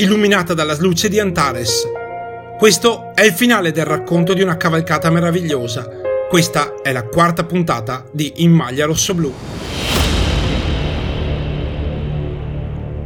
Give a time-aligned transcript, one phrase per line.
[0.00, 1.82] illuminata dalla luce di Antares.
[2.56, 5.88] Questo è il finale del racconto di una cavalcata meravigliosa.
[6.28, 9.34] Questa è la quarta puntata di In maglia rosso-blu.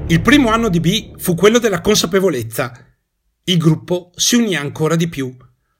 [0.08, 2.72] Il primo anno di B fu quello della consapevolezza.
[3.44, 5.34] Il gruppo si unì ancora di più.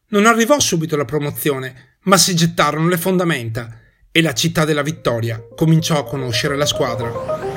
[0.09, 5.43] Non arrivò subito la promozione, ma si gettarono le fondamenta e la città della vittoria
[5.55, 7.52] cominciò a conoscere la squadra.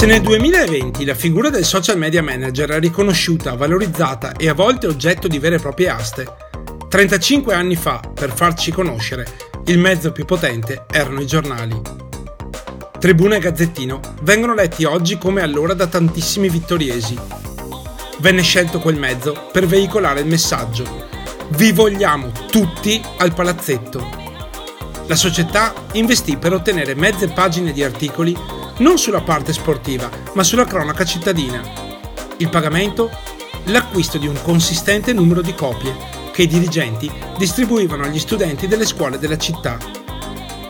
[0.00, 4.86] Se nel 2020 la figura del social media manager è riconosciuta, valorizzata e a volte
[4.86, 6.26] oggetto di vere e proprie aste,
[6.88, 9.26] 35 anni fa, per farci conoscere,
[9.66, 11.78] il mezzo più potente erano i giornali.
[12.98, 17.18] Tribuna e Gazzettino vengono letti oggi come allora da tantissimi vittoriesi.
[18.20, 21.08] Venne scelto quel mezzo per veicolare il messaggio.
[21.50, 24.08] Vi vogliamo tutti al palazzetto.
[25.08, 30.64] La società investì per ottenere mezze pagine di articoli non sulla parte sportiva, ma sulla
[30.64, 31.62] cronaca cittadina.
[32.38, 33.10] Il pagamento?
[33.64, 35.94] L'acquisto di un consistente numero di copie
[36.32, 39.78] che i dirigenti distribuivano agli studenti delle scuole della città.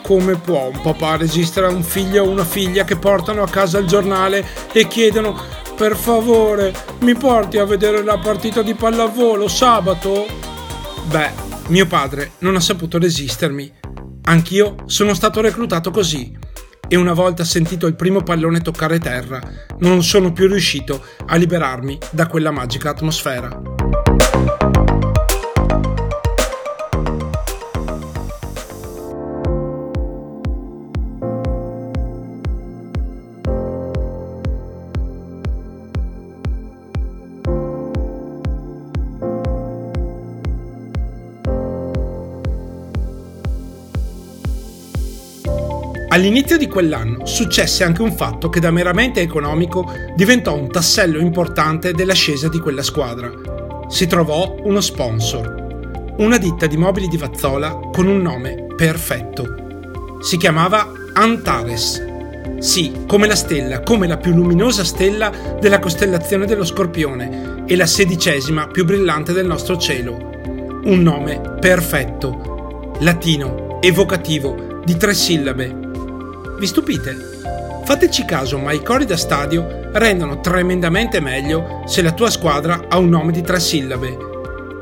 [0.03, 3.87] Come può un papà registrare un figlio o una figlia che portano a casa il
[3.87, 5.39] giornale e chiedono
[5.77, 10.27] per favore mi porti a vedere la partita di pallavolo sabato?
[11.05, 11.31] Beh,
[11.69, 13.73] mio padre non ha saputo resistermi.
[14.23, 16.40] Anch'io sono stato reclutato così
[16.93, 19.41] e una volta sentito il primo pallone toccare terra,
[19.79, 23.80] non sono più riuscito a liberarmi da quella magica atmosfera.
[46.13, 51.93] All'inizio di quell'anno successe anche un fatto che da meramente economico diventò un tassello importante
[51.93, 53.31] dell'ascesa di quella squadra.
[53.89, 60.19] Si trovò uno sponsor, una ditta di mobili di Vazzola con un nome perfetto.
[60.21, 62.05] Si chiamava Antares.
[62.59, 67.87] Sì, come la stella, come la più luminosa stella della costellazione dello Scorpione e la
[67.87, 70.41] sedicesima più brillante del nostro cielo.
[70.83, 75.89] Un nome perfetto, latino, evocativo, di tre sillabe,
[76.61, 77.17] vi stupite?
[77.85, 82.99] Fateci caso, ma i cori da stadio rendono tremendamente meglio se la tua squadra ha
[82.99, 84.17] un nome di tre sillabe.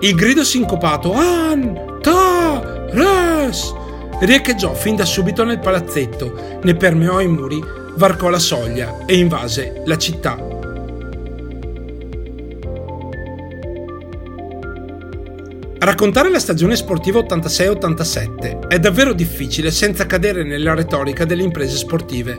[0.01, 3.73] Il grido sincopato An Ta Res
[4.21, 7.63] riecheggiò fin da subito nel palazzetto, ne permeò i muri,
[7.95, 10.58] varcò la soglia e invase la città.
[15.89, 22.35] Raccontare la stagione sportiva 86-87 è davvero difficile senza cadere nella retorica delle imprese sportive.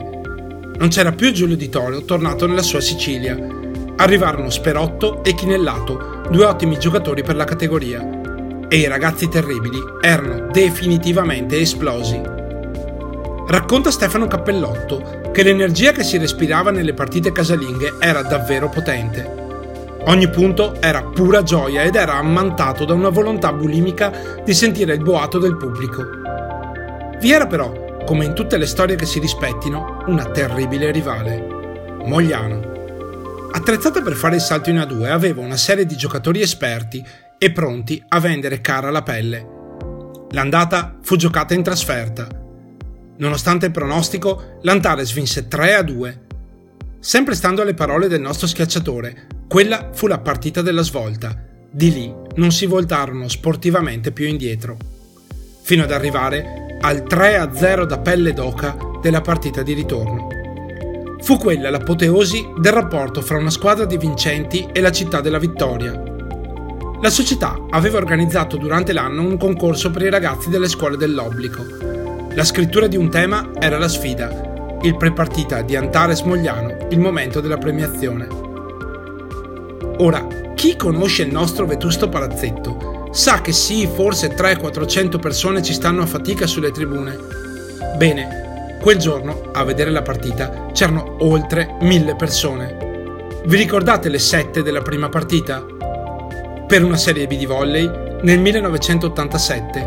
[0.78, 3.36] Non c'era più Giulio Di Toro tornato nella sua Sicilia.
[3.96, 8.68] Arrivarono Sperotto e Chinellato, due ottimi giocatori per la categoria.
[8.68, 12.20] E i ragazzi terribili erano definitivamente esplosi.
[13.48, 19.39] Racconta Stefano Cappellotto che l'energia che si respirava nelle partite casalinghe era davvero potente.
[20.06, 25.02] Ogni punto era pura gioia ed era ammantato da una volontà bulimica di sentire il
[25.02, 26.02] boato del pubblico.
[27.20, 31.98] Vi era però, come in tutte le storie che si rispettino, una terribile rivale.
[32.04, 32.78] Mogliano.
[33.52, 37.04] Attrezzata per fare il salto in A2, aveva una serie di giocatori esperti
[37.36, 39.46] e pronti a vendere cara la pelle.
[40.30, 42.26] L'andata fu giocata in trasferta.
[43.18, 46.20] Nonostante il pronostico, l'Antares vinse 3 a 2.
[47.00, 51.36] Sempre stando alle parole del nostro schiacciatore, quella fu la partita della svolta.
[51.68, 54.76] Di lì non si voltarono sportivamente più indietro,
[55.62, 60.28] fino ad arrivare al 3-0 da pelle d'oca della partita di ritorno.
[61.20, 66.00] Fu quella l'apoteosi del rapporto fra una squadra di vincenti e la città della vittoria.
[67.02, 71.66] La società aveva organizzato durante l'anno un concorso per i ragazzi delle scuole dell'obbligo.
[72.34, 77.40] La scrittura di un tema era la sfida, il prepartita di Antares Mogliano, il momento
[77.40, 78.49] della premiazione.
[80.00, 86.00] Ora, chi conosce il nostro vetusto palazzetto sa che sì, forse 300-400 persone ci stanno
[86.00, 87.18] a fatica sulle tribune.
[87.98, 93.42] Bene, quel giorno, a vedere la partita, c'erano oltre mille persone.
[93.44, 95.66] Vi ricordate le sette della prima partita?
[96.66, 97.90] Per una serie B di volley,
[98.22, 99.86] nel 1987,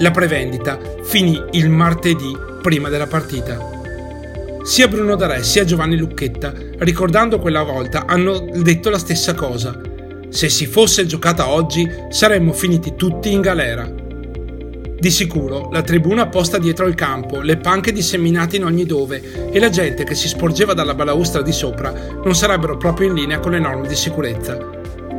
[0.00, 3.73] la prevendita finì il martedì prima della partita.
[4.64, 9.78] Sia Bruno Darè sia Giovanni Lucchetta, ricordando quella volta, hanno detto la stessa cosa.
[10.30, 13.86] Se si fosse giocata oggi, saremmo finiti tutti in galera.
[13.86, 19.58] Di sicuro la tribuna posta dietro il campo, le panche disseminate in ogni dove e
[19.58, 21.92] la gente che si sporgeva dalla balaustra di sopra
[22.24, 24.58] non sarebbero proprio in linea con le norme di sicurezza.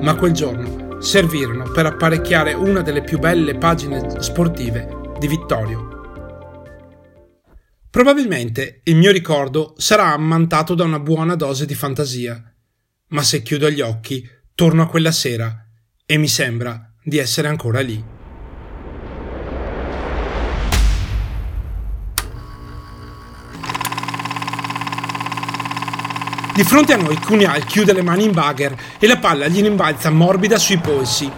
[0.02, 4.88] Ma quel giorno servirono per apparecchiare una delle più belle pagine sportive
[5.20, 5.95] di Vittorio.
[7.96, 12.44] Probabilmente il mio ricordo sarà ammantato da una buona dose di fantasia,
[13.12, 14.22] ma se chiudo gli occhi
[14.54, 15.66] torno a quella sera
[16.06, 18.04] e mi sembra di essere ancora lì.
[26.54, 30.10] Di fronte a noi Cunial chiude le mani in bagger e la palla gli rimbalza
[30.10, 31.32] morbida sui polsi.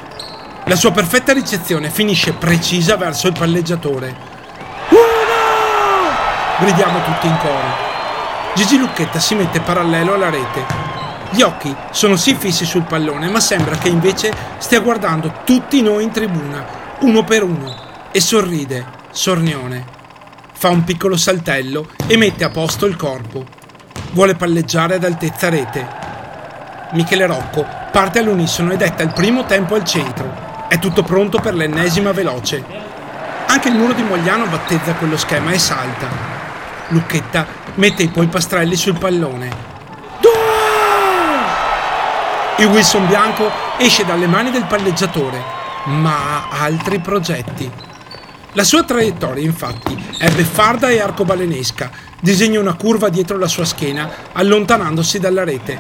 [0.65, 4.37] La sua perfetta ricezione finisce precisa verso il palleggiatore.
[6.59, 7.86] Gridiamo tutti in coro.
[8.56, 10.65] Gigi Lucchetta si mette parallelo alla rete.
[11.30, 16.04] Gli occhi sono sì fissi sul pallone, ma sembra che invece stia guardando tutti noi
[16.04, 16.65] in tribuna,
[17.01, 17.75] uno per uno,
[18.12, 19.86] e sorride, sornione.
[20.54, 23.57] Fa un piccolo saltello e mette a posto il corpo
[24.12, 25.88] vuole palleggiare ad altezza rete.
[26.94, 30.65] Michele Rocco parte all'unisono e detta il primo tempo al centro.
[30.68, 32.63] È tutto pronto per l'ennesima veloce.
[33.45, 36.37] Anche il muro di Mogliano battezza quello schema e salta.
[36.89, 37.45] Lucchetta
[37.75, 39.50] mette i polpastrelli sul pallone.
[40.22, 40.31] Due!
[42.60, 45.44] Il Wilson bianco esce dalle mani del palleggiatore,
[45.86, 47.69] ma ha altri progetti.
[48.54, 54.10] La sua traiettoria, infatti, è beffarda e arcobalenesca, disegna una curva dietro la sua schiena,
[54.31, 55.80] allontanandosi dalla rete.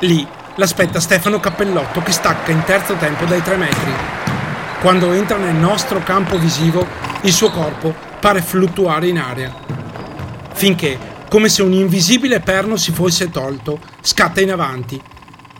[0.00, 0.26] Lì
[0.56, 3.92] l'aspetta Stefano Cappellotto che stacca in terzo tempo dai tre metri.
[4.80, 6.86] Quando entra nel nostro campo visivo,
[7.22, 9.65] il suo corpo pare fluttuare in aria.
[10.56, 10.98] Finché,
[11.28, 14.98] come se un invisibile perno si fosse tolto, scatta in avanti.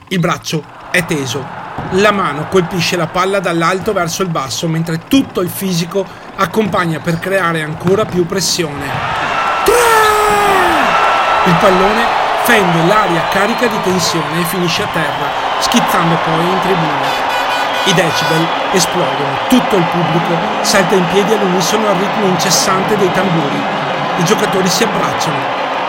[0.09, 1.47] Il braccio è teso,
[1.91, 6.03] la mano colpisce la palla dall'alto verso il basso, mentre tutto il fisico
[6.37, 8.87] accompagna per creare ancora più pressione.
[11.45, 12.05] Il pallone
[12.45, 15.29] fende l'aria carica di tensione e finisce a terra,
[15.59, 17.35] schizzando poi in tribuna.
[17.85, 23.86] I decibel esplodono, tutto il pubblico salta in piedi all'unisono al ritmo incessante dei tamburi.
[24.19, 25.39] I giocatori si abbracciano,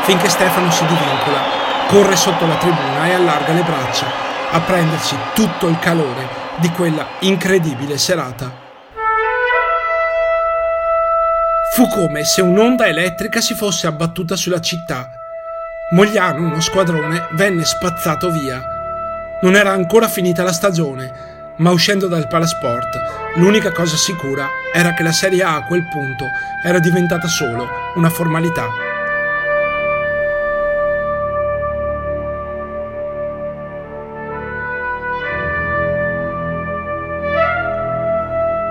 [0.04, 1.40] finché Stefano si divincula,
[1.88, 4.06] corre sotto la tribuna e allarga le braccia,
[4.52, 6.28] a prenderci tutto il calore
[6.58, 8.66] di quella incredibile serata.
[11.74, 15.12] Fu come se un'onda elettrica si fosse abbattuta sulla città
[15.90, 18.62] Mogliano, uno squadrone, venne spazzato via.
[19.40, 25.04] Non era ancora finita la stagione, ma uscendo dal Palasport, l'unica cosa sicura era che
[25.04, 26.26] la Serie A a quel punto
[26.64, 28.68] era diventata solo una formalità.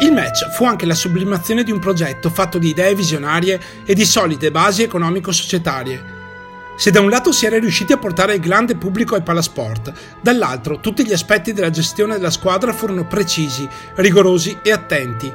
[0.00, 4.04] Il match fu anche la sublimazione di un progetto fatto di idee visionarie e di
[4.04, 6.15] solide basi economico-societarie
[6.76, 10.78] se da un lato si era riusciti a portare il grande pubblico al palasport, dall'altro
[10.78, 15.32] tutti gli aspetti della gestione della squadra furono precisi, rigorosi e attenti.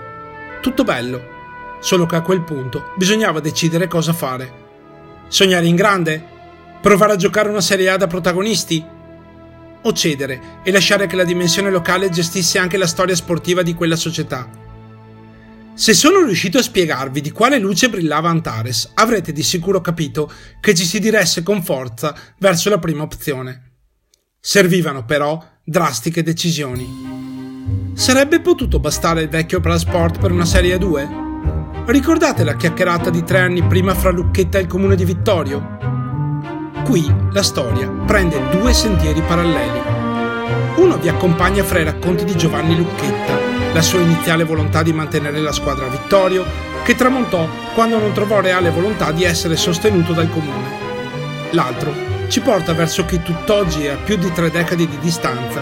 [0.62, 1.40] Tutto bello.
[1.80, 4.60] Solo che a quel punto bisognava decidere cosa fare.
[5.28, 6.24] Sognare in grande?
[6.80, 8.86] Provare a giocare una Serie A da protagonisti?
[9.82, 13.96] O cedere e lasciare che la dimensione locale gestisse anche la storia sportiva di quella
[13.96, 14.48] società?
[15.74, 20.76] Se sono riuscito a spiegarvi di quale luce brillava Antares, avrete di sicuro capito che
[20.76, 23.78] ci si diresse con forza verso la prima opzione.
[24.40, 27.94] Servivano però drastiche decisioni.
[27.94, 31.10] Sarebbe potuto bastare il vecchio Plasport per una Serie 2?
[31.86, 35.78] Ricordate la chiacchierata di tre anni prima fra Lucchetta e il comune di Vittorio?
[36.84, 39.80] Qui la storia prende due sentieri paralleli.
[40.76, 43.41] Uno vi accompagna fra i racconti di Giovanni Lucchetta
[43.74, 46.46] la sua iniziale volontà di mantenere la squadra a Vittorio,
[46.84, 50.90] che tramontò quando non trovò reale volontà di essere sostenuto dal comune.
[51.52, 51.94] L'altro
[52.28, 55.62] ci porta verso chi tutt'oggi, a più di tre decadi di distanza,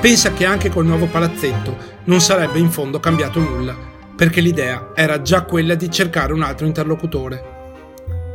[0.00, 3.76] pensa che anche col nuovo palazzetto non sarebbe in fondo cambiato nulla,
[4.16, 7.52] perché l'idea era già quella di cercare un altro interlocutore.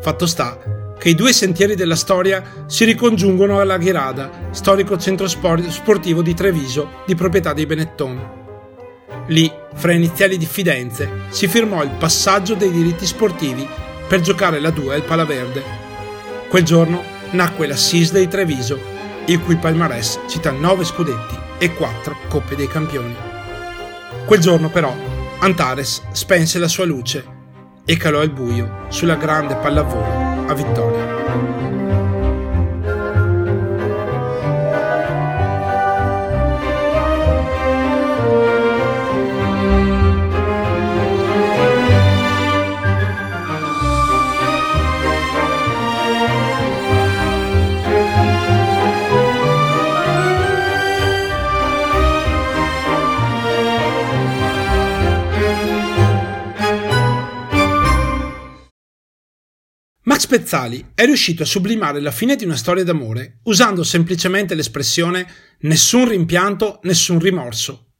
[0.01, 0.57] Fatto sta
[0.97, 7.03] che i due sentieri della storia si ricongiungono alla Ghirada, storico centro sportivo di Treviso
[7.05, 8.38] di proprietà dei Benetton.
[9.27, 13.67] Lì, fra iniziali diffidenze, si firmò il passaggio dei diritti sportivi
[14.07, 15.63] per giocare la 2 al Palaverde.
[16.49, 18.79] Quel giorno nacque la SIS dei Treviso,
[19.25, 23.15] il cui palmarès cita 9 scudetti e 4 Coppe dei Campioni.
[24.25, 24.95] Quel giorno però
[25.39, 27.37] Antares spense la sua luce
[27.85, 31.18] e calò al buio sulla grande pallavolo a Vittoria.
[60.09, 65.31] Max Pezzali è riuscito a sublimare la fine di una storia d'amore usando semplicemente l'espressione
[65.59, 67.91] nessun rimpianto, nessun rimorso.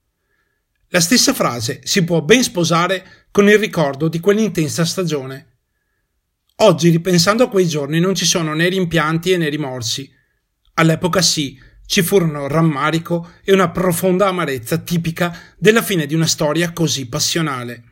[0.88, 5.58] La stessa frase si può ben sposare con il ricordo di quell'intensa stagione.
[6.62, 10.12] Oggi, ripensando a quei giorni, non ci sono né rimpianti né rimorsi.
[10.74, 16.74] All'epoca sì, ci furono rammarico e una profonda amarezza tipica della fine di una storia
[16.74, 17.84] così passionale.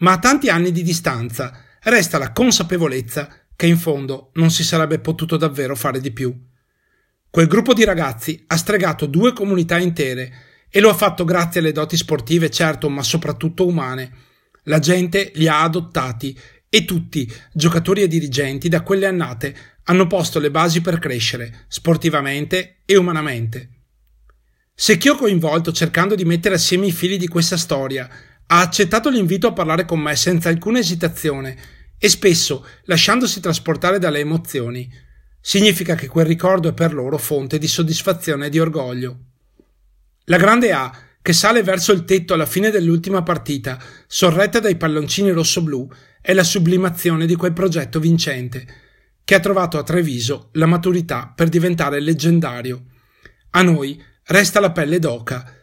[0.00, 4.98] Ma a tanti anni di distanza, resta la consapevolezza che in fondo non si sarebbe
[4.98, 6.34] potuto davvero fare di più.
[7.30, 10.32] Quel gruppo di ragazzi ha stregato due comunità intere
[10.68, 14.10] e lo ha fatto grazie alle doti sportive, certo, ma soprattutto umane.
[14.64, 16.38] La gente li ha adottati
[16.68, 22.82] e tutti, giocatori e dirigenti, da quelle annate hanno posto le basi per crescere, sportivamente
[22.84, 23.68] e umanamente.
[24.74, 28.08] Se chi ho coinvolto cercando di mettere assieme i fili di questa storia
[28.46, 31.56] ha accettato l'invito a parlare con me senza alcuna esitazione
[32.04, 34.92] e spesso lasciandosi trasportare dalle emozioni.
[35.40, 39.20] Significa che quel ricordo è per loro fonte di soddisfazione e di orgoglio.
[40.24, 45.30] La grande A, che sale verso il tetto alla fine dell'ultima partita, sorretta dai palloncini
[45.30, 45.88] rosso-blu,
[46.20, 48.66] è la sublimazione di quel progetto vincente,
[49.24, 52.84] che ha trovato a Treviso la maturità per diventare leggendario.
[53.52, 55.54] A noi resta la pelle d'oca,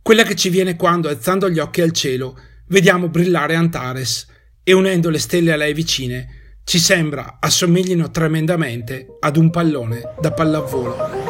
[0.00, 4.29] quella che ci viene quando, alzando gli occhi al cielo, vediamo brillare Antares
[4.62, 10.32] e unendo le stelle a lei vicine, ci sembra assomiglino tremendamente ad un pallone da
[10.32, 11.29] pallavolo.